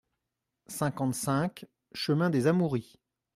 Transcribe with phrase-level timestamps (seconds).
[0.65, 2.97] cinquante-cinq chemin des Amouries